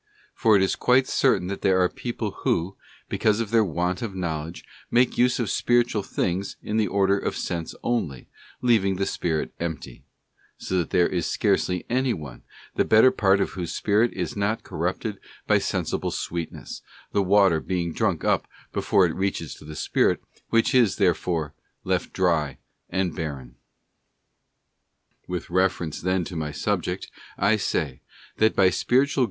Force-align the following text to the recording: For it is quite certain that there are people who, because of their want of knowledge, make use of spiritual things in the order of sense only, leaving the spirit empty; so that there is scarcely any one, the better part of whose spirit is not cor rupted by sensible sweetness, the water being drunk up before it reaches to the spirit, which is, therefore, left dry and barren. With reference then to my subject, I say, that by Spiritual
For 0.33 0.55
it 0.55 0.63
is 0.63 0.75
quite 0.75 1.05
certain 1.05 1.45
that 1.49 1.61
there 1.61 1.79
are 1.79 1.87
people 1.87 2.31
who, 2.41 2.75
because 3.07 3.39
of 3.39 3.51
their 3.51 3.63
want 3.63 4.01
of 4.01 4.15
knowledge, 4.15 4.63
make 4.89 5.15
use 5.15 5.37
of 5.39 5.51
spiritual 5.51 6.01
things 6.01 6.55
in 6.63 6.77
the 6.77 6.87
order 6.87 7.19
of 7.19 7.35
sense 7.37 7.75
only, 7.83 8.27
leaving 8.63 8.95
the 8.95 9.05
spirit 9.05 9.53
empty; 9.59 10.03
so 10.57 10.79
that 10.79 10.89
there 10.89 11.07
is 11.07 11.27
scarcely 11.27 11.85
any 11.87 12.15
one, 12.15 12.41
the 12.73 12.83
better 12.83 13.11
part 13.11 13.39
of 13.39 13.51
whose 13.51 13.75
spirit 13.75 14.11
is 14.13 14.35
not 14.35 14.63
cor 14.63 14.79
rupted 14.79 15.19
by 15.45 15.59
sensible 15.59 16.09
sweetness, 16.09 16.81
the 17.11 17.21
water 17.21 17.59
being 17.59 17.93
drunk 17.93 18.23
up 18.23 18.47
before 18.73 19.05
it 19.05 19.13
reaches 19.13 19.53
to 19.53 19.65
the 19.65 19.75
spirit, 19.75 20.19
which 20.49 20.73
is, 20.73 20.95
therefore, 20.95 21.53
left 21.83 22.11
dry 22.11 22.57
and 22.89 23.15
barren. 23.15 23.53
With 25.27 25.51
reference 25.51 26.01
then 26.01 26.23
to 26.23 26.35
my 26.35 26.51
subject, 26.51 27.11
I 27.37 27.55
say, 27.57 28.01
that 28.37 28.55
by 28.55 28.71
Spiritual 28.71 29.19